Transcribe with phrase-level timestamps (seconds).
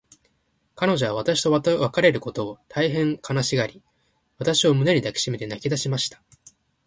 [0.73, 3.83] 彼女は私と別れることを、大へん悲しがり、
[4.39, 6.23] 私を胸に抱きしめて泣きだしました。